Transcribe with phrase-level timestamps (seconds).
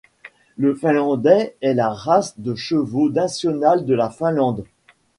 [0.57, 4.65] Le Finlandais est la race de chevaux nationale de la Finlande.